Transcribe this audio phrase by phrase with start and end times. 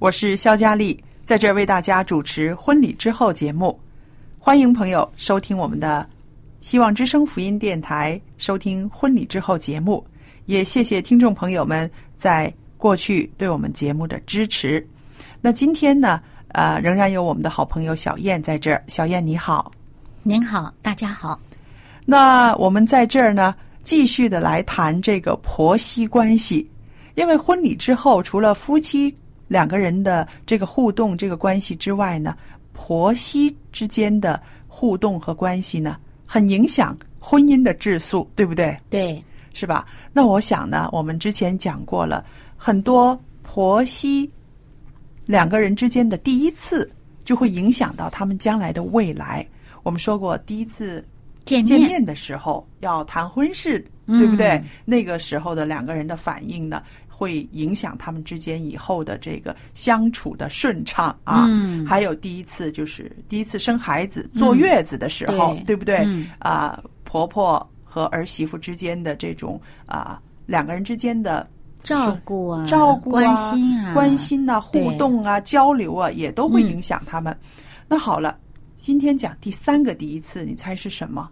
[0.00, 3.76] 我是肖佳丽，在这儿为大家主持婚礼之后节目。
[4.38, 6.08] 欢迎朋友收听我们的
[6.60, 10.06] 希望之声福音电台，收听婚礼之后节目。
[10.46, 14.86] 也谢谢听众朋友们在过去对我们节目的支持。
[15.40, 18.80] 那今天呢，呃，仍然有我们的好朋友小燕在这儿。
[18.86, 19.72] 小燕你好，
[20.22, 21.36] 您好，大家好。
[22.06, 26.70] 那我们在这儿呢，继续的来谈这个婆媳关系。
[27.16, 29.12] 因为婚礼之后，除了夫妻
[29.48, 32.36] 两个人的这个互动、这个关系之外呢，
[32.72, 38.78] 婆媳之间的互动和关系呢，很影响婚姻的质素，对不对？
[38.88, 39.22] 对，
[39.52, 39.86] 是吧？
[40.12, 42.24] 那我想呢，我们之前讲过了
[42.56, 44.30] 很多婆媳
[45.26, 46.88] 两个人之间的第一次，
[47.24, 49.44] 就会影响到他们将来的未来。
[49.82, 51.04] 我们说过，第一次
[51.44, 54.50] 见见面的时候要谈婚事，对不对？
[54.50, 56.82] 嗯那个时候的两个人的反应呢，
[57.18, 61.46] 会影响他们之间以后的这个相处的顺畅啊。
[61.48, 65.96] 嗯还有第一次就是第一次生孩子、坐月子的时候，对对不对？
[66.06, 71.44] 嗯啊，婆婆和儿媳妇之间的这种啊，两个人之间的
[71.82, 77.36] 照顾啊，照顾啊、关心啊，关心呐、互动啊、交流啊，也都会嗯影响他们。
[77.88, 78.38] 那好了，
[78.78, 81.28] 今天讲第三个第一次，你猜是什么？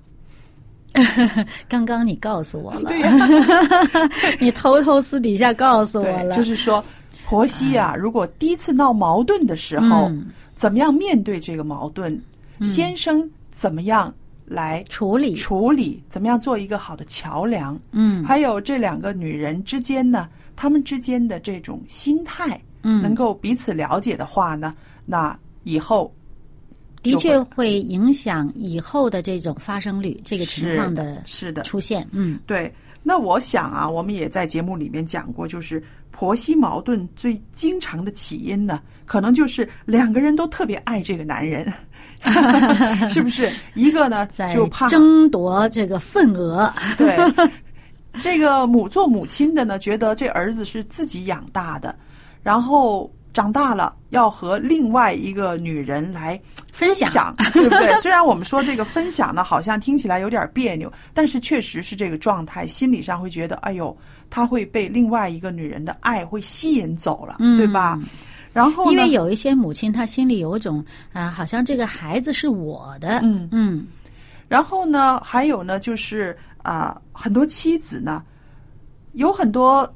[1.69, 2.91] 刚刚你告诉我了，
[4.41, 6.83] 你偷偷私底下告诉我，了，就是说，
[7.27, 10.27] 婆媳啊，如果第一次闹矛盾的时候，嗯。
[10.55, 12.19] 怎么样面对这个矛盾？
[12.63, 14.11] 先生怎么样
[14.47, 16.03] 来处理，处理？
[16.09, 17.79] 怎么样做一个好的桥梁？
[17.93, 18.25] 嗯。
[18.25, 20.27] 还有这两个女人之间呢，
[20.57, 24.75] 她们之间的这种心态，嗯，能够彼此了解的话呢，
[25.05, 26.11] 那以后
[27.12, 32.06] 的确会影响以后的这种发生率，这个情况的是的，出现。
[32.12, 32.72] 嗯对。
[33.09, 35.81] 那我想啊，我们也在节目里面讲过，就是
[36.11, 41.72] 婆媳矛盾最经常的起因呢，可能就是两个人都特别爱这个男人，
[43.09, 43.49] 是不是？
[43.75, 46.69] 一个呢在就怕争夺这个份额，
[46.99, 47.17] 对，
[48.21, 51.97] 这个母做母亲的呢，觉得这儿子是自己养大的，
[52.43, 56.41] 然后长大了要和另外一个女人来
[56.76, 57.34] 分享。
[57.53, 57.97] 对不对？
[58.03, 63.97] 虽然我们说这个分享呢，好像听起来有点别扭，但是确实是这个状态，心理上会觉得，哎呦，
[64.28, 67.56] 他会被另外一个女人的爱会吸引走了，嗯。
[67.56, 67.98] 对吧？
[68.53, 68.92] 然后呢？
[68.92, 73.48] 因为有一些母亲，她心里有一种啊，好像这个孩子是我的，嗯。
[73.53, 73.87] 嗯。
[74.48, 78.22] 然后呢，还有呢，就是啊、很多妻子呢，
[79.12, 79.93] 有很多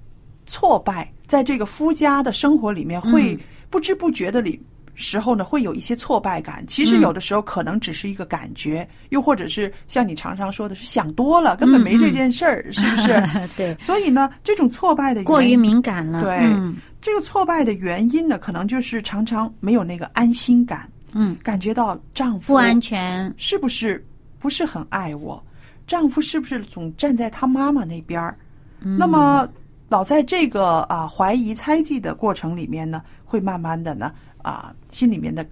[0.46, 3.40] 挫败，在这个夫家的生活里面，会嗯。
[3.70, 4.60] 不知不觉的里
[5.00, 6.64] 时候呢，会有一些挫败感。
[6.66, 7.00] 其实嗯。
[7.00, 13.48] 有的时候可能只是一个感觉，又或者是像你常常说的是想多了，根本没嗯这件事儿，是不是？
[13.56, 16.38] 对，所以呢，这种挫败的原过于敏感了，对。
[16.44, 16.76] 嗯。
[17.00, 24.04] 这个挫败的原因呢，可能就是常常没有那个安心感，嗯，感觉到丈夫不安全，是不是？
[24.38, 25.42] 不是很爱我？
[25.86, 28.36] 丈夫是不是总站在他妈妈那边儿？
[28.82, 28.98] 嗯。
[28.98, 29.48] 那么
[29.88, 34.12] 老在这个啊怀疑猜忌的过程里面呢，会慢慢的呢
[34.42, 35.46] 啊心里面的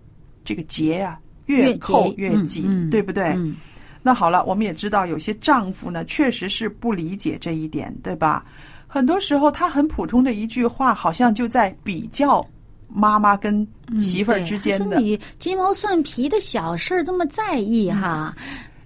[0.45, 3.25] 这个结啊、越越扣越紧，对不对？
[3.37, 3.57] 嗯
[4.01, 8.47] 那好了，我们也知道有些丈夫呢，确实是不理解这一点，对吧？
[8.87, 12.43] 很多时候他很普通的一句话，好像就在比较
[12.87, 13.67] 妈妈跟
[14.01, 14.97] 媳妇儿之间的。
[14.97, 18.35] 说你鸡毛蒜皮的小事儿这么在意哈？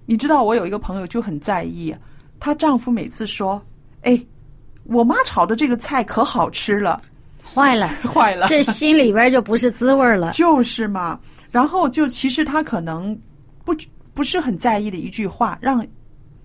[0.05, 1.95] 你知道，我有一个朋友就很在意，
[2.39, 3.61] 她丈夫每次说
[4.01, 4.19] ：“哎，
[4.83, 7.01] 我妈炒的这个菜可好吃了。
[7.53, 10.31] 坏了，” 坏了，这心里边就不是滋味儿了。
[10.31, 11.19] 就是嘛。
[11.51, 13.15] 然后就其实他可能
[13.63, 13.75] 不
[14.13, 15.85] 不是很在意的一句话，让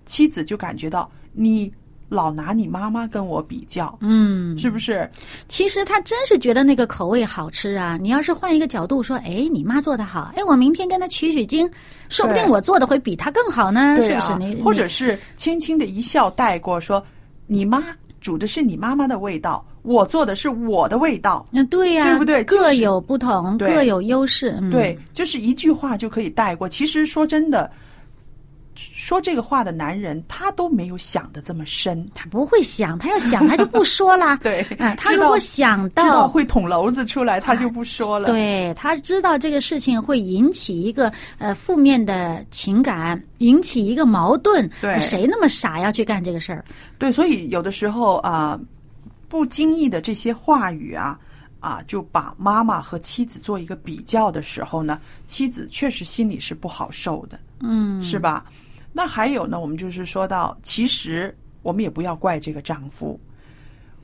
[0.05, 1.71] 妻子就感觉到你
[2.09, 5.09] 老拿你妈妈跟我比较，嗯，是不是？
[5.47, 7.97] 其实他真是觉得那个口味好吃啊！
[8.01, 11.69] 你要是换一个角度说，哎，你妈做的好，哎，我明天跟她取取经，
[12.07, 14.35] 说不定我做的会比她更好呢，啊是不是？
[14.37, 17.03] 你或者是轻轻的一笑带过，说
[17.47, 17.83] 你妈
[18.21, 21.45] 煮的是你妈妈的味道，我做的是我的味道。
[21.51, 24.57] 那，对呀、对不对各有不同，对各有优势。
[24.61, 26.67] 嗯、对，就是一句话就可以带过。
[26.67, 27.71] 其实说真的，
[28.75, 32.07] 说这个话的男人，他都没有想的这么深。
[32.13, 34.37] 他不会想，他要想他就不说了。
[34.43, 38.27] 对啊，他如果想到，会捅娄子出来，他就不说了。
[38.27, 46.63] 对他知道这个事情会引起一个呃负面的情感，引起一个矛盾，对谁那么傻要去干这个事儿？
[46.97, 48.59] 对，所以有的时候啊、
[49.29, 51.17] 不经意的这些话语啊。
[51.61, 54.97] 啊，就把妈妈和妻子做一个比较的时候呢，
[55.27, 58.45] 妻子确实心里是不好受的，嗯，是吧？
[58.93, 63.19] 那还有呢，我们就是说到，其实我们也不要怪这个丈夫。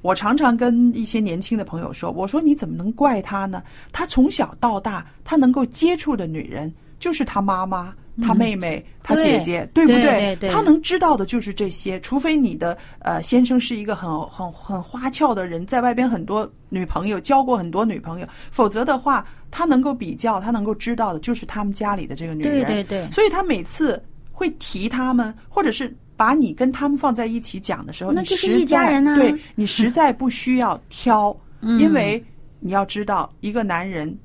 [0.01, 3.63] 我常常跟一些年轻的朋友说，我说你怎么能怪他呢？
[3.94, 6.69] 他从小到大，他能够接触的女人
[7.00, 22.65] 就是他妈妈、他妹妹、他姐姐，对不对他能知道的就是这些，除非你的呃先生是一个很很很花俏的人，在外边很多女朋友，交过很多女朋友，否则的话，他能够比较，他能够知道的就是他们家里的这个女人。
[22.65, 23.12] 对对对。
[23.12, 24.01] 所以他每次
[24.31, 31.77] 会提他们，或者是把你跟他们放在一起讲的时候，那就是一家人啊对你实在不需要挑， 嗯。
[31.79, 32.23] 因为
[32.62, 34.17] 你要知道，一个男人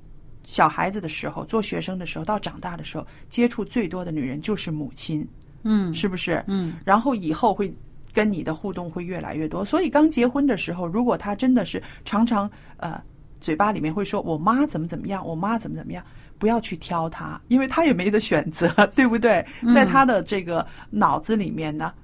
[0.50, 5.24] 小孩子的时候，做学生的时候，到长大的时候，接触最多的女人就是母亲，
[5.62, 6.42] 嗯是不是？
[6.48, 7.72] 嗯，然后以后会
[8.12, 9.64] 跟你的互动会越来越多。
[9.64, 13.00] 所以刚结婚的时候，如果他真的是常常呃
[13.40, 16.04] 嘴巴里面会说我妈怎么怎么样，我妈怎么怎么样，
[16.36, 19.46] 不要去挑他，因为他也没得选择， 对不对？
[19.72, 21.94] 在他的这个脑子里面呢。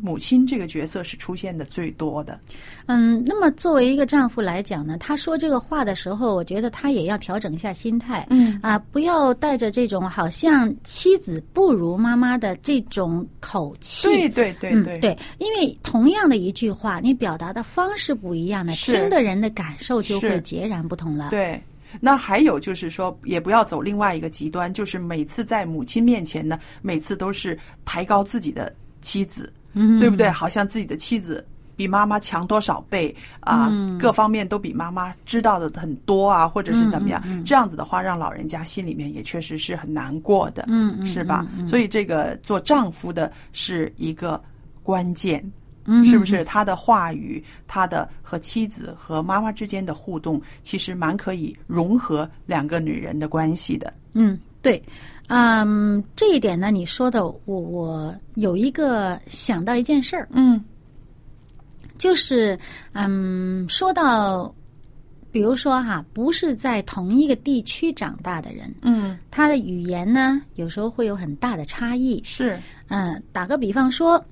[0.00, 2.38] 母亲这个角色是出现的最多的，
[2.86, 8.58] 嗯，那么作为一个丈夫来讲呢，他说这个话的时候，我觉得他也要调整一下心态，嗯。
[8.62, 14.06] 啊，不要带着这种好像妻子不如妈妈的这种口气。
[14.06, 14.98] 对对对嗯，对。
[15.00, 21.30] 对，因为同样的一句话，你表达的方式不一样呢，听的人的感受就会截然不同了。
[21.30, 21.60] 对，
[22.00, 30.28] 那还有就是说，也不要走另外一个极端，就是每次在母亲面前呢，每次都是抬高自己的妻子，嗯，对不对？
[30.30, 31.46] 好像自己的妻子
[31.76, 37.20] 比妈妈强多少倍啊，嗯各方面都比妈妈知道的很多啊，或者是怎么样？
[37.24, 41.46] 嗯嗯嗯这样子的话，让老人家心里面也确实是很难过的，嗯嗯是吧？
[41.66, 44.42] 所以这个做丈夫的是一个
[44.82, 45.42] 关键。
[45.86, 53.92] 嗯是不是他的话语，他的和妻子和妈妈之间的互动，其实蛮可以融合两个女人的关系的。
[54.12, 54.82] 嗯，对，
[55.28, 60.62] 嗯，这一点呢，你说的，我我有一个想到一件事儿，嗯。
[61.98, 62.58] 就是
[62.92, 64.54] 嗯，说到，
[65.30, 72.18] 比如说哈，不是在同一个地区长大的人，嗯，他的语言呢，有时候会有很大的差异。
[72.24, 74.24] 是，嗯，打个比方说，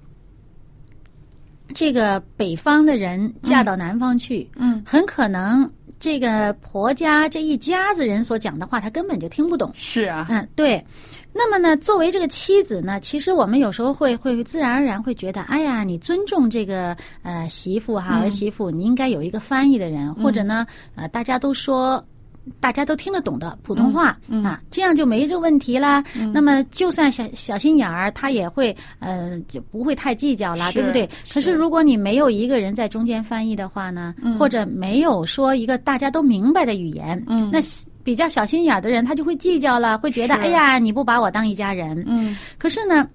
[1.75, 5.71] 这个北方的人嫁到南方去，嗯，很可能
[6.01, 9.73] 这个婆家这一家子人所讲的话，他根本就听不懂。
[9.75, 10.85] 是啊，嗯，对。
[11.33, 22.05] 那么呢，作为这个妻子呢，其实我们有时候会会自然而然会觉得，哎呀，你尊重这个呃媳妇哈、嗯儿媳妇，你应该有一个翻译的人，或者呢，呃，大家都说。
[22.61, 24.45] 大家都听得懂的普通话、嗯嗯。
[24.45, 26.03] 啊，这样就没这个问题啦。
[26.33, 31.07] 那么就算小小心眼儿，他也会呃就不会太计较啦，对不对？
[31.33, 37.51] 可是是如果你没有一个人在中间翻译的话呢，或者没有说一个大家都明白的语言，嗯。
[37.53, 37.59] 那
[38.05, 42.05] 比较小心眼儿的人，他就会计较了，会觉得哎呀，你不把我当一家人。
[42.07, 42.37] 嗯。
[42.57, 43.07] 可是呢，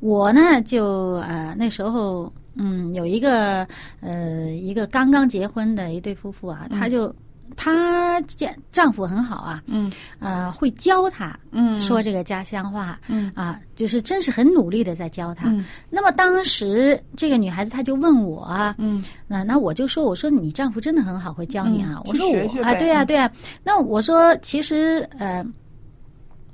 [0.00, 3.66] 我呢就呃那时候嗯有一个
[4.00, 7.14] 呃一个刚刚结婚的一对夫妇啊，他就
[7.56, 9.90] 她家丈夫很好啊，嗯。
[10.20, 13.30] 呃会教她嗯，说这个家乡话，嗯。
[13.34, 15.48] 啊，就是真是很努力的在教她。
[15.48, 15.64] 嗯。
[15.90, 19.04] 那么当时这个女孩子她就问我啊，嗯。
[19.26, 21.94] 那那我就说，我说你丈夫真的很好，会教你啊。
[21.96, 23.06] 嗯我说我啊，对呀、嗯。
[23.06, 23.30] 对啊、
[23.62, 25.44] 那我说其实呃，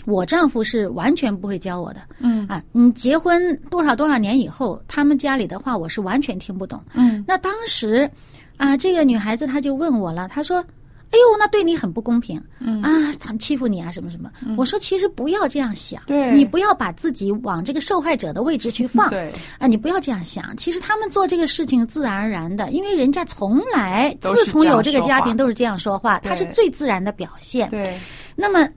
[0.07, 2.01] 我丈夫是完全不会教我的。
[2.19, 2.47] 嗯。
[2.49, 6.83] 啊，你结婚多少多少年以后，他们家里的话我是完全听不懂。
[6.95, 7.25] 嗯。
[7.27, 8.11] 那当时
[8.57, 10.65] 啊，这个女孩子她就问我了，她说
[11.11, 14.31] ：“哎呦，那对你很不公平，嗯啊，他们欺负你啊，什么什么。
[14.57, 19.09] 我说：“其实不要这样想，对你不要把自己往这个受害者的位置去放。
[19.11, 20.57] 对，啊，你不要这样想。
[20.57, 27.69] 其实他们做这个事情自然而然的，因为人家从来自从有这个家庭都是这样说话，对他是最自然的表现。
[27.71, 27.97] 对，
[28.35, 28.69] 那么，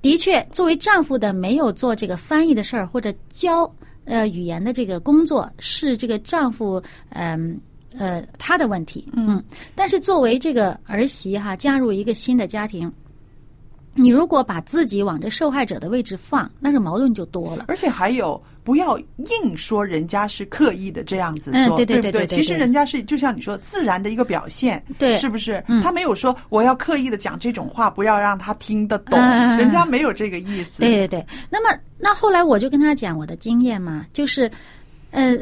[0.00, 3.68] 的确，作为丈夫的没有做这个翻译的事儿或者教
[4.04, 7.60] 呃语言的这个工作，是这个丈夫嗯呃
[8.38, 9.08] 他的问题。
[9.12, 9.42] 嗯，
[9.74, 12.90] 但是作为这个儿媳哈，加入一个新的家庭。
[13.92, 17.64] 你如果把自己往这受害者的位置放，那是矛盾就多了。
[17.66, 22.12] 而且还有，不要硬说人家是刻意的这样子做，嗯对对不对？
[22.12, 25.62] 对其实人家是就像你说，自然的一个表现，对是不是？
[25.66, 30.78] 嗯他没有说我要刻意的讲这种话，不要让他听得懂，嗯人家没有这个意思。
[30.78, 34.48] 对对对，那么那后来我就跟他讲我的经验嘛，就是，
[35.10, 35.36] 呃，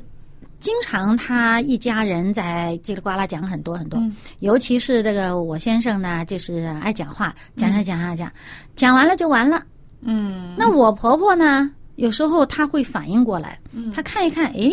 [0.61, 4.15] 经常他一家人在叽里呱啦讲很多很多，嗯。
[4.41, 8.33] 尤其是这个我先生呢，就是爱讲话，讲讲讲讲讲，
[8.75, 9.63] 讲完了就完了。
[10.01, 13.59] 嗯，那我婆婆呢，有时候她会反应过来，
[13.95, 14.73] 她看一看，诶。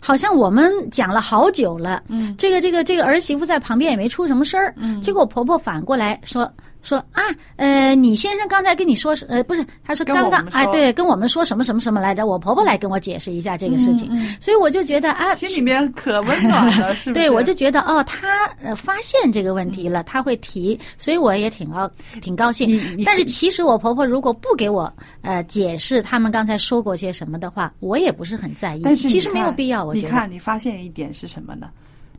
[0.00, 5.00] 好像我们讲了好久了，嗯，这个这个这个儿媳妇在旁边也没出什么声儿，嗯。
[5.00, 6.48] 结果我婆婆反过来说
[6.82, 7.22] 说啊，
[7.56, 17.12] 呃，你先生刚才跟你说是呃不是，他说刚刚哎对，跟我们说什么什么什么来着，我婆婆来跟我解释一下这个事情，嗯所以我就觉得啊，心里面可温暖了， 是不是？
[17.14, 21.90] 对，我就觉得哦，他呃发现这个问题了，他会提，所以我也挺高
[22.22, 22.68] 挺高兴。
[23.04, 24.92] 但是其实我婆婆如果不给我
[25.22, 28.82] 呃解释他们刚才说过些什么的话，我也不是很在意。
[28.84, 30.06] 但是其实没有必要，我觉得。
[30.06, 31.70] 你看，你发现一点是什么呢？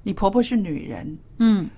[0.04, 1.70] 你婆婆是女人，嗯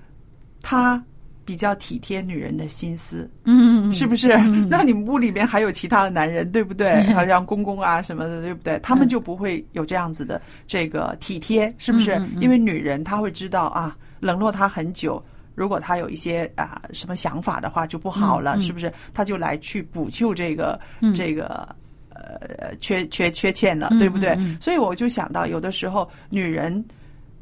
[0.62, 1.04] 她
[1.44, 4.30] 比较体贴女人的心思，嗯嗯，是不是？
[4.70, 7.02] 那你们屋里面还有其他的男人，对不对？
[7.14, 8.80] 好像公公啊什么的，对不对？
[8.80, 12.14] 他们就不会有这样子的这个体贴，是不是？
[12.16, 15.24] 嗯嗯嗯因为女人她会知道啊，冷落她很久。
[15.54, 18.92] 如果他有一些啊什么想法的话，就不好了，是不是？
[19.14, 21.68] 他就来去补救这个、嗯这个
[22.10, 24.36] 呃缺缺缺欠了，嗯对不对？
[24.62, 26.84] 所以我就想到，有的时候女人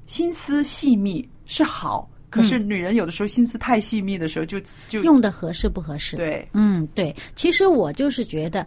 [0.07, 6.15] 心思细密是好，可是女人有的时候心思太细密的时候就，就用的合适不合适？
[6.15, 8.65] 对，嗯，对，其实我就是觉得，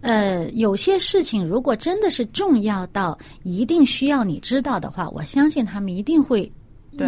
[0.00, 6.50] 呃，有些事情如果真的是重要到一定需要你知道的话，我相信他们一定会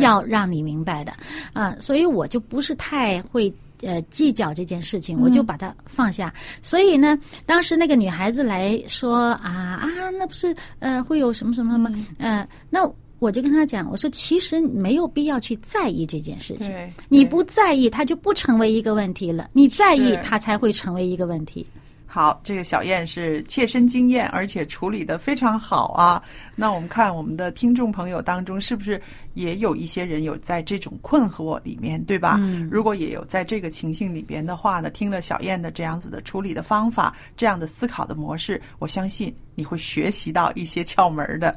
[0.00, 1.12] 要让你明白的
[1.52, 3.52] 啊，所以我就不是太会。
[3.82, 6.32] 呃，计较这件事情，我就把它放下。
[6.62, 9.86] 所以呢，当时那个女孩子来说啊啊，
[10.18, 16.70] 那不是呃会有什么什么什么、呃，那我就跟他讲，我说其实没有必要去在意这件事情。
[17.08, 21.66] 你不在意，它就不成为一个问题了；你在意是，它才会成为一个问题。
[22.08, 26.22] 好，这个小燕是切身经验，而且处理的非常好啊。
[26.54, 29.00] 那我们看我们的听众朋友当中，是不是
[29.34, 32.36] 也有一些人有在这种困惑里面，对吧？
[32.38, 41.54] 嗯如果也有在这个情形里边的话呢，听了小燕的这样子的处理的方法，这样的思考的模式，我相信你会学习到一些窍门儿的。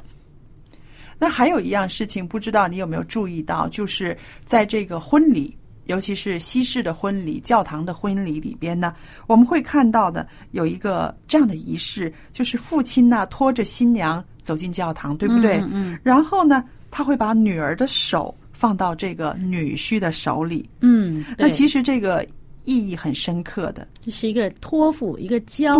[1.20, 8.94] 那还有一样事情，不知道你有没有注意到，就是在这个婚礼，尤其是西式的婚礼、教堂的婚礼里边呢，
[9.26, 15.58] 我们会看到的有一个这样的仪式，就是父亲呢拖着新娘走进教堂，对不对？
[15.58, 20.68] 嗯嗯然后呢，他会把女儿的手放到这个女婿的手里。
[20.80, 22.26] 嗯，那其实实这个
[22.64, 25.76] 意义很深刻的，这是一个托付，一个交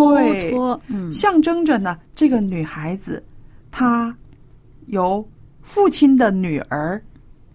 [0.51, 0.81] 托。
[0.89, 3.23] 嗯象征着呢，这个女孩子
[3.71, 4.15] 她
[4.91, 5.27] 由
[5.63, 7.03] 父亲的女儿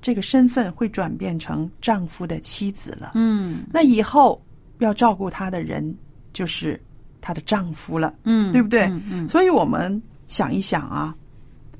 [0.01, 3.11] 这个身份会转变成丈夫的妻子了。
[3.15, 4.41] 嗯那以后
[4.79, 5.95] 要照顾她的人
[6.33, 6.79] 就是
[7.21, 8.83] 她的丈夫了，嗯，对不对？
[8.83, 11.15] 嗯嗯所以我们想一想啊，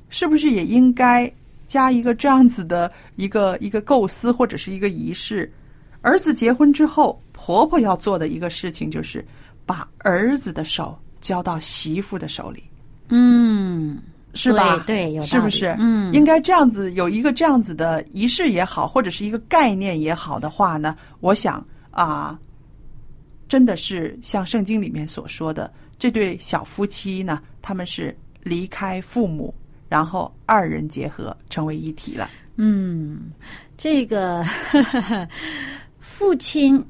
[0.08, 1.32] 是不是也应该
[1.66, 5.52] 加一个这样子的一个一个构思或者是一个仪式？
[6.02, 9.24] 儿子结婚之后，婆婆要做的一个事情就是
[9.64, 12.62] 把儿子的手交到媳妇的手里，
[13.08, 13.98] 嗯，
[14.36, 14.76] 是吧？
[14.86, 15.74] 对对有是不是？
[15.78, 22.38] 嗯应该这样子有一个这样子的仪式也好，或者是一个概念也好的话呢，我想啊，
[23.48, 29.52] 真的是像圣经里面所说的，这对小夫妻呢，他们是离开父母，
[29.88, 32.30] 然后二人结合成为一体了。
[32.56, 33.30] 嗯，
[33.76, 34.44] 这个
[36.00, 36.82] 父亲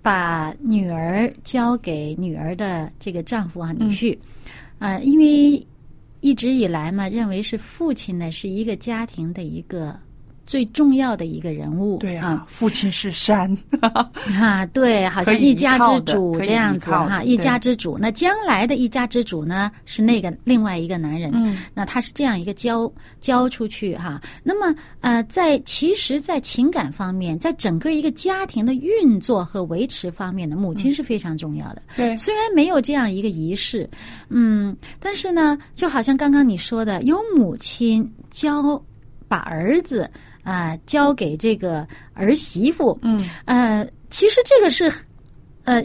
[0.00, 4.16] 把女儿交给女儿的这个丈夫啊女婿，
[4.78, 5.66] 啊、因为
[6.22, 9.98] 一直以来嘛，认为是父亲呢是一个家庭的一个
[10.52, 11.96] 最重要的一个人物。
[11.96, 13.56] 对啊，父亲是山，
[14.38, 17.96] 啊，对，好像一家之主这样子哈，一家之主。
[17.98, 21.30] 那将来的一家之主呢，是那个另外一个男人。
[21.34, 24.20] 嗯，那他是这样一个交交出去哈。
[24.42, 31.80] 那么呃，在其实，在情感方面，在整个一个家庭的运作和维持方面的，母亲是非常重要的。
[31.96, 33.88] 对，虽然没有这样一个仪式，
[34.28, 38.78] 嗯，但是呢，就好像刚刚你说的，有母亲教
[39.26, 40.10] 把儿子
[40.42, 44.92] 啊、交给这个儿媳妇，嗯，呃，其实这个是
[45.64, 45.82] 呃，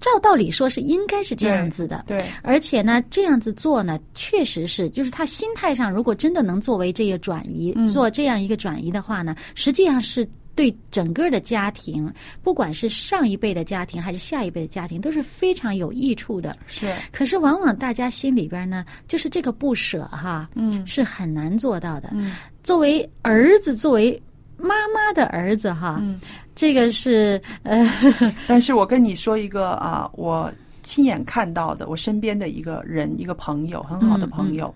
[0.00, 2.04] 照道理说是应该是这样子的。
[2.06, 7.86] 对，而且呢，这样子做呢，确实是，就是他心态上，如果真的能作为这个转移，嗯。
[7.86, 16.56] 做这样一个转移的话呢，实际上是对整个的家庭，不管是上一辈的家庭还是下一辈的家庭，都是非常有益处的。
[16.66, 22.10] 是，可是往往大家心里边呢，就是这个不舍哈，嗯是很难做到的。
[22.14, 22.34] 嗯
[22.64, 24.20] 作为儿子，作为
[24.56, 26.18] 妈妈的儿子哈，嗯。
[26.56, 27.86] 这个是呃，
[28.48, 30.50] 但是我跟你说一个啊，我
[30.82, 34.74] 亲眼看到的，我身边的一个人，一个朋友，很好的朋友，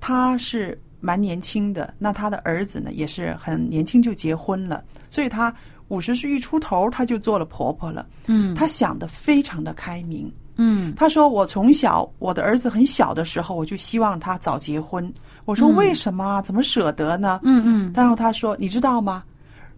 [0.00, 5.52] 他是蛮年轻的，那他的儿子呢，也是很年轻就结婚了，所以她
[5.88, 8.06] 五十岁一出头，她就做了婆婆了。
[8.26, 10.32] 嗯她想的非常的开明。
[10.56, 15.12] 嗯她说：“我从小，我的儿子很小的时候，我就希望他早结婚。
[15.46, 16.40] 我说为什么啊？
[16.40, 17.40] 怎么舍得呢？
[17.42, 19.24] 嗯嗯然后她说：“你知道吗？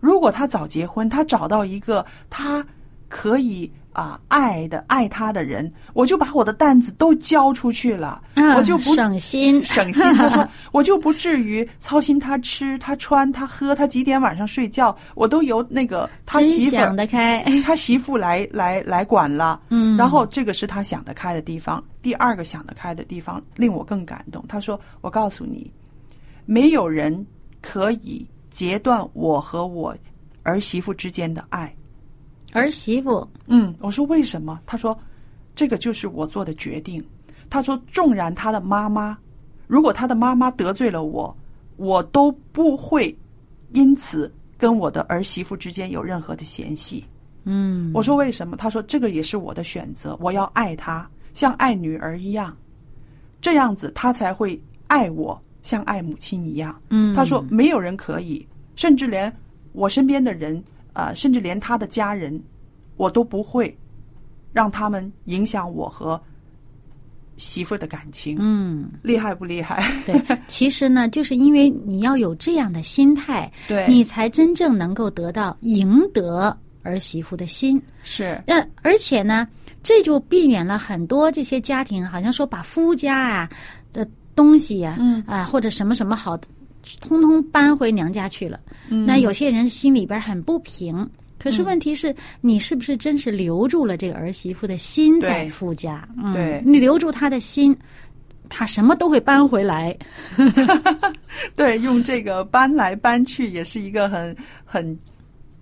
[0.00, 2.66] 如果他早结婚，他找到一个他
[3.08, 10.02] 可以啊爱的爱他的人，我就把我的担子都交出去了，嗯我就不省心 省心。
[10.14, 19.60] 他说我就不至于操心他吃、他穿、他喝、他几点晚上睡觉，我都由那个他媳妇想得开， 他媳妇来来来管了。
[19.70, 21.82] 嗯然后这个是他想得开的地方。
[22.02, 24.44] 第二个想得开的地方令我更感动。
[24.48, 25.70] 他说：“我告诉你，
[26.46, 27.24] 没有人
[27.60, 29.96] 可以截断我和我
[30.42, 31.72] 儿媳妇之间的爱。
[32.52, 34.60] 儿媳妇，”嗯，我说为什么？
[34.64, 34.98] 他说
[35.54, 37.04] ：“这个就是我做的决定。”
[37.50, 39.18] 他说：“纵然他的妈妈，
[39.66, 41.36] 如果他的妈妈得罪了我，
[41.76, 43.14] 我都不会
[43.72, 47.04] 因此跟我的儿媳妇之间有任何的嫌隙。”
[47.44, 48.56] 嗯，我说为什么？
[48.56, 52.56] 他说这个也是我的选择，我要爱她，像爱女儿一样，
[53.40, 56.80] 这样子她才会爱我，像爱母亲一样。
[56.90, 59.34] 嗯他说没有人可以，甚至连
[59.72, 60.62] 我身边的人，
[60.92, 62.40] 啊，甚至连他的家人，
[62.96, 63.76] 我都不会
[64.52, 66.20] 让他们影响我和
[67.36, 68.36] 媳妇儿的感情。
[68.38, 69.90] 嗯，厉害不厉害？
[70.04, 77.80] 对，其实呢，就是因为你要有这样的心态，对你才真正能够得到赢得儿媳妇的心。
[78.02, 79.48] 是，呃，而且呢，
[79.82, 83.50] 这就避免了很多这些家庭，好像说把夫家啊
[83.92, 86.38] 的东西呀、嗯啊，或者什么什么好，
[87.00, 88.58] 通通搬回娘家去了。
[88.88, 91.08] 嗯那有些人心里边很不平。
[91.38, 96.08] 可是问题是你是不是真是留住了这个儿媳妇的心在对夫家？
[96.16, 97.76] 嗯对你留住她的心，
[98.48, 99.96] 她什么都会搬回来。
[101.56, 104.96] 对，用这个搬来搬去也是一个很很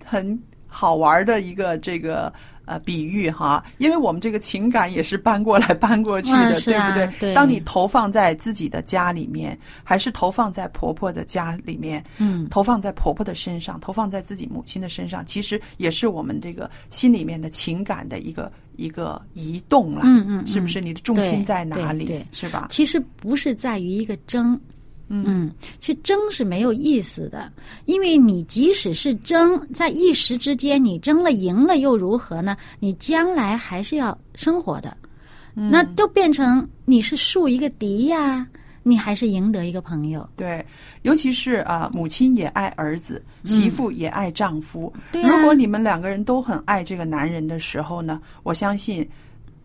[0.05, 2.31] 很好玩的一个这个
[2.71, 7.09] 呃比喻哈，因为我们这个情感也是搬过来 搬过去的，对不对？
[7.19, 20.79] 对当你投放在自己的家里面，还是投放在婆婆的家里面，嗯投放在婆婆的身上，投放在自己母亲的身上，其实也是我们这个心里面的情感的一个一个移动了，嗯嗯嗯是不是？
[20.79, 22.05] 你的重心在哪里？
[22.05, 22.67] 对对是吧？
[22.69, 24.57] 其实不是在于一个争，
[25.13, 27.51] 嗯，其实争是没有意思的，
[27.83, 32.55] 因为你即使是争，在一时之间你争了赢了又如何呢？
[32.79, 34.95] 你将来还是要生活的，
[35.53, 38.47] 那都变成你是树一个敌呀，
[38.83, 40.27] 你还是赢得一个朋友。
[40.37, 40.65] 对，
[41.01, 44.91] 尤其是啊、母亲也爱儿子，媳妇也爱丈夫。
[44.95, 49.05] 嗯对啊如果你们两个人都很爱这个男人的时候呢，我相信，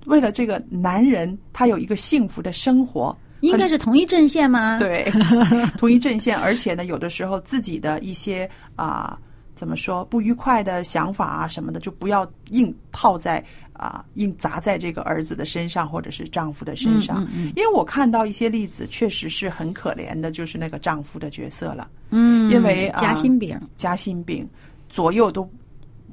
[0.06, 5.10] 为了这个男人他有一个幸福的生活，应该是同一阵线吗？，对，
[5.78, 9.18] 同一阵线，而且呢，有的时候自己的一些啊、
[9.54, 24.48] 怎么说不愉快的想法啊什么的，就不要硬套在啊、硬砸在这个儿子的身上或者是丈夫的身上，嗯嗯嗯因为我看到一些例子，确实是很可怜的，就是那个丈夫的角色了，嗯，因为啊夹心饼，夹心饼，
[24.88, 25.46] 左右都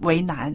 [0.01, 0.53] 为难。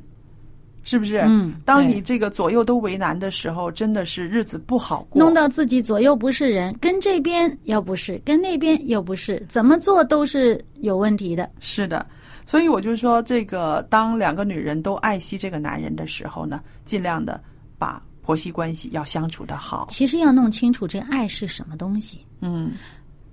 [0.88, 1.18] 是不是？
[1.27, 5.20] 嗯当你这个左右都为难的时候，真的是日子不好过。
[5.20, 11.46] 弄到自己左右不是人，跟这边又不是，跟那边又不是，怎么做都是有问题的。
[11.61, 12.07] 是的，
[12.46, 17.38] 所以我就说，这个当两个女人都爱惜这个男人的时候呢，尽量的
[17.79, 19.88] 把婆媳关系要相处的好。
[19.90, 22.24] 其实要弄清楚这爱是什么东西。
[22.40, 22.72] 嗯，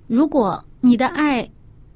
[0.07, 1.49] 如果你的爱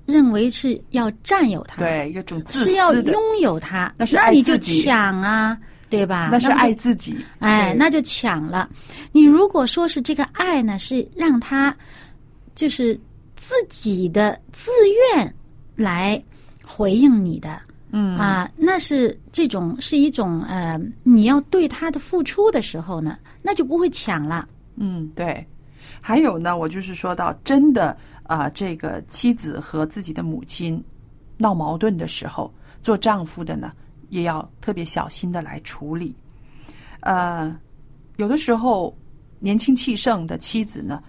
[0.09, 5.57] 认为是要占有它，对，一种自是要，拥有它，那你就抢啊，
[5.89, 6.29] 对吧？
[6.31, 7.15] 那是爱自己。
[7.39, 8.69] 哎，那就抢了。
[9.11, 11.73] 你如果说是这个爱呢，是让他
[12.55, 12.99] 就是
[13.35, 14.71] 自己的自
[15.15, 15.33] 愿
[15.75, 16.21] 来
[16.65, 24.47] 回应你的，嗯啊，那是这种是一种呃，你要对他的付出的时候呢，那就不会抢了。
[24.75, 25.45] 嗯，对。
[26.01, 27.97] 还有呢，我就是说到真的
[28.29, 30.81] 啊、这个妻子和自己的母亲
[31.35, 33.71] 闹矛盾的时候，做丈夫的呢，
[34.09, 36.15] 也要特别小心的来处理。
[36.99, 37.57] 呃，
[38.17, 38.95] 有的时候
[39.39, 41.01] 年轻气盛的妻子呢，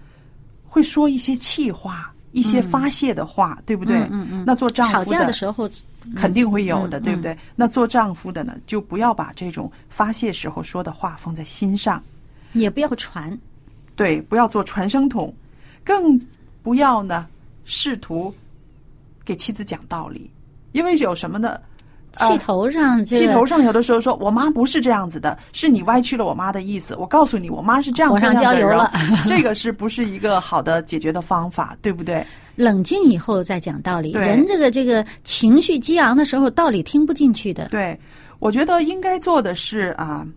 [0.65, 3.99] 会说一些气话，一些发泄的话，对不对？
[3.99, 5.69] 嗯嗯嗯那做丈夫吵架的时候，
[6.15, 7.37] 肯定会有的，嗯对不对？
[7.55, 12.03] 那做丈夫的呢，就不要把这种发泄时候说的话放在心上，
[12.53, 13.37] 也不要传。
[13.95, 15.31] 对，不要做传声筒，
[15.83, 16.19] 更
[16.61, 17.27] 不要呢
[17.65, 18.33] 试图
[19.23, 20.29] 给妻子讲道理，
[20.71, 21.49] 因为有什么呢？
[22.19, 26.93] 呃气头上这个气头上有的时候说我妈不是这样子的，是你歪曲了我妈的意思。
[26.97, 28.91] 我告诉你，我妈是这样火上这样的人浇油了
[29.25, 31.73] 这个是不是一个好的解决的方法？
[31.81, 32.27] 对不对？
[32.57, 34.11] 冷静以后再讲道理。
[34.11, 37.69] 人这个这个情绪激昂的时候，道理听不进去的。
[37.69, 37.97] 对，
[38.39, 40.27] 我觉得应该做的是啊，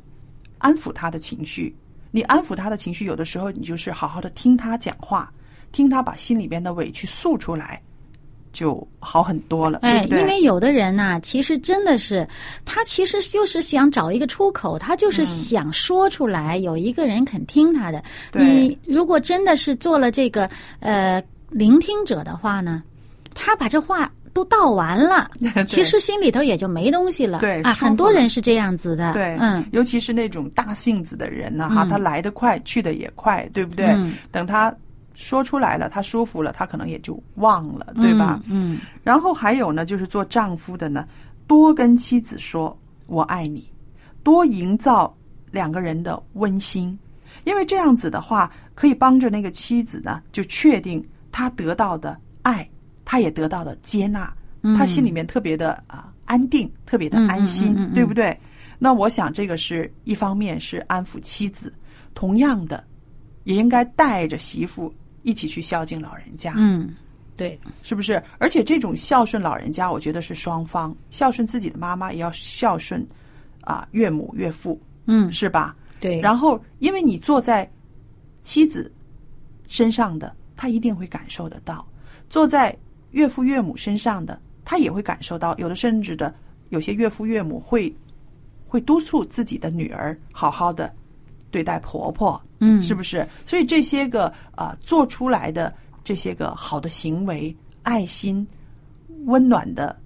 [0.59, 1.75] 安抚他的情绪。
[2.13, 5.29] 你安抚他的情绪，有的时候你就是好好的听他讲话，
[5.75, 7.79] 听他把心里边的委屈诉出来，
[8.53, 10.21] 就好很多了，哎，对对？
[10.21, 12.27] 因为有的人呐、其实真的是，
[12.65, 18.03] 他其实就是想找一个出口，他就是想说出来，有一个人肯听他的。
[18.33, 22.83] 你如果真的是做了这个呃聆听者的话呢，
[23.35, 25.29] 他把这话都道完了，
[25.67, 27.39] 其实心里头也就没东西了。
[27.39, 29.13] 啊，对啊很多人是这样子的。
[29.15, 33.87] 对，嗯，尤其是那种大性子的人呢，哈，嗯他来得快，去得也快，对不对？
[33.87, 34.73] 嗯等他
[35.15, 38.41] 说出来了，他舒服了，他可能也就忘了，对吧？
[38.47, 38.75] 嗯？
[38.75, 41.07] 嗯，然后还有呢，就是做丈夫的呢，
[41.47, 43.71] 多跟妻子说“我爱你”，
[44.23, 45.17] 多营造
[45.51, 46.99] 两个人的温馨，
[47.45, 52.69] 因为这样子的话，可以帮着那个妻子呢，就确定他得到的爱，
[53.05, 58.37] 他也得到的接纳，嗯她心里面特别的啊、安定，特别的安心，对不对？
[58.79, 61.73] 那我想这个是一方面是安抚妻子，
[62.15, 62.83] 同样的，
[63.45, 64.93] 也应该带着媳妇
[65.25, 66.55] 一起去孝敬老人家。
[66.57, 66.95] 嗯，
[67.37, 68.23] 对，是不是？
[68.39, 73.05] 而且这种孝顺老人家，我觉得是双方孝顺自己的妈妈，也要孝顺
[73.63, 75.75] 啊岳母岳父，嗯，是吧？
[75.99, 76.21] 对。
[76.21, 77.69] 然后，因为你坐在
[78.43, 78.93] 妻子
[79.67, 81.85] 身上的，他一定会感受得到；
[82.31, 82.77] 坐在
[83.11, 85.57] 岳父岳母身上的，他也会感受到。
[85.57, 86.33] 有的甚至的，
[86.69, 87.95] 有些岳父岳母会
[88.67, 90.93] 会督促自己的女儿好好的
[91.55, 93.25] 对待婆婆，嗯是不是？
[93.47, 98.45] 所以这些个啊、做出来的这些个好的行为、爱心、
[99.27, 99.97] 温暖的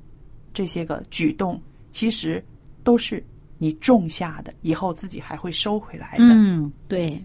[0.52, 1.58] 这些个举动，
[1.90, 2.44] 其实
[2.84, 3.24] 都是
[3.56, 6.24] 你种下的，以后自己还会收回来的。
[6.34, 7.18] 嗯，对，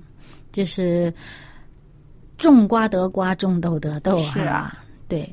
[0.53, 1.13] 就是
[2.37, 5.29] 种瓜得瓜，种豆得豆是啊，对。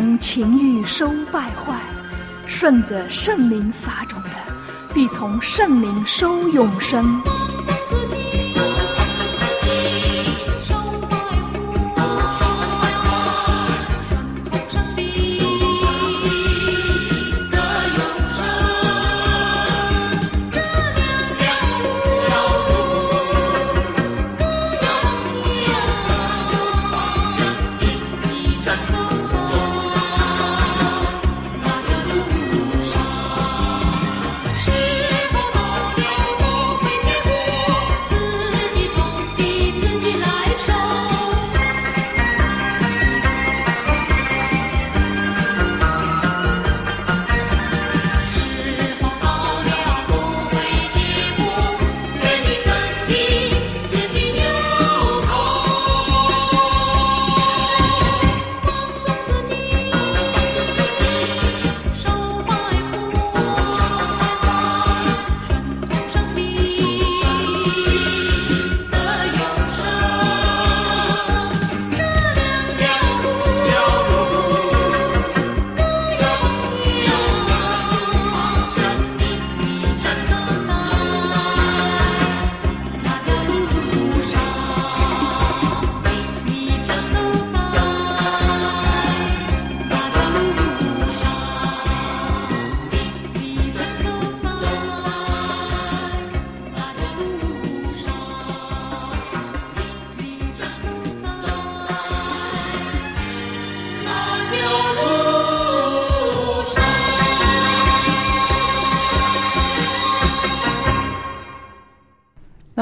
[0.00, 1.74] 从情欲收败坏；
[2.46, 4.30] 顺着圣灵撒种的，
[4.94, 7.20] 必从圣灵收永生。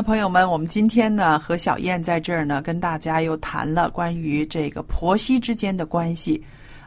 [0.09, 6.42] 朋友们，我们今天呢和小燕在这儿呢，跟大家又谈了关于这个婆媳之间的关系。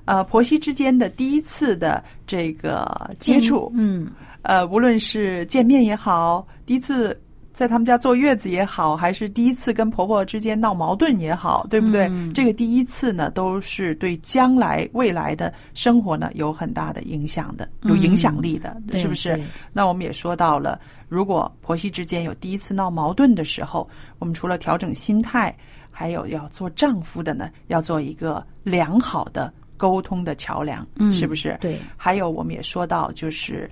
[0.06, 4.08] 呃，婆媳之间的第一次的这个接触，嗯，
[4.42, 7.16] 呃，无论是见面也好，第一次
[7.54, 12.08] 在他们家坐月子也好，还是第一次跟婆婆之间闹矛盾也好，对不对？
[12.08, 19.40] 嗯这个第一次呢，都是对将来未来的生活呢有很大的影响的，有影响力的，对是不是？
[19.74, 23.88] 那我们也说到了，如果婆媳之间有第一次闹矛盾的时候，
[24.20, 25.56] 我们除了调整心态，
[25.92, 31.58] 还有要做丈夫的呢，要做一个良好的沟通的桥梁，嗯是不是？
[31.60, 33.70] 对，还有我们也说到，就是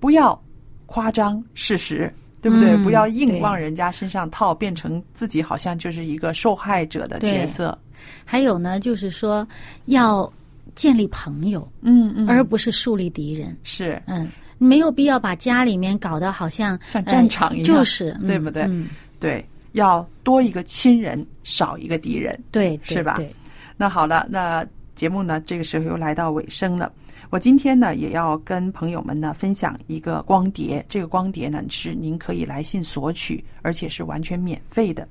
[0.00, 0.40] 不要
[0.86, 2.72] 夸张事实，对不对？
[2.72, 7.76] 嗯不要硬往人家身上套，变成自己好像就是一个受害者的角色。
[8.24, 9.46] 还有呢，就是说
[9.86, 10.30] 要
[10.74, 13.56] 建立朋友，嗯嗯，而不是树立敌人。
[13.64, 22.38] 是嗯，没有必要把家里面搞得好像像战场一样呃就是对不对嗯，对，要多一个亲人，少一个敌人。
[22.50, 23.34] 对，对是吧对，
[23.76, 24.64] 那好了，那
[24.98, 26.92] 节目呢，这个时候又来到尾声了。
[27.30, 30.84] 我今天呢，也要跟朋友们呢分享一个光碟。
[30.88, 35.06] 这个光碟呢，是您可以来信索取，而且是完全免费的。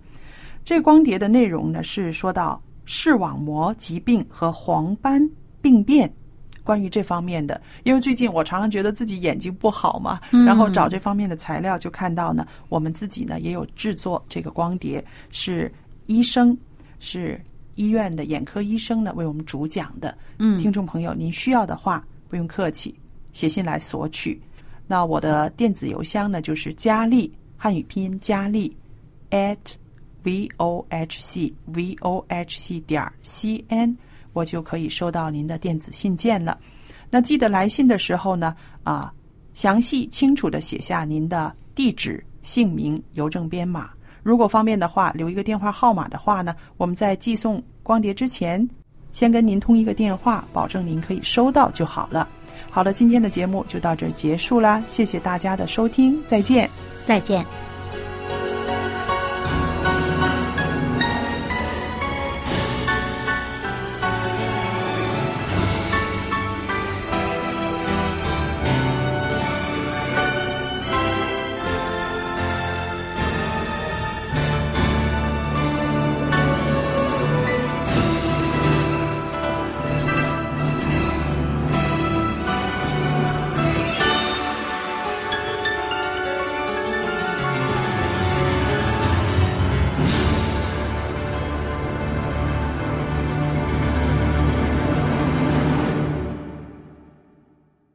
[0.66, 5.26] 这个光碟的内容呢，是说到视网膜疾病和黄斑
[5.62, 6.14] 病变。
[6.66, 15.72] 关于这方面的，因为最近我常常觉得自己眼睛不好嘛，然后找这方面的材料，就看到呢，我们自己呢也有制作这个光碟，是
[16.08, 16.58] 医生
[17.00, 17.42] 是
[17.78, 20.18] 医院的眼科医生呢为我们主讲的。
[20.40, 22.94] 嗯听众朋友，您需要的话不用客气，
[23.32, 24.42] 写信来索取。
[24.86, 28.76] 那我的电子邮箱呢就是佳丽汉语拼音佳丽
[29.32, 29.58] at
[30.24, 33.96] v o h c v o h c 点 c n，
[34.34, 36.60] 我就可以收到您的电子信件了。
[37.10, 39.14] 那记得来信的时候呢，啊，
[39.54, 43.92] 详细清楚的写下您的地址、姓名、邮政编码。
[44.28, 48.68] 如果方便的话，留一个电话号码的话呢，我们在寄送光碟之前，
[49.14, 52.28] 先跟您通一个电话，保证您可以收到就好了。
[52.70, 56.70] 好了，今天的节目就到这儿结束啦，谢谢大家的收听，再见。
[57.06, 57.67] 再见。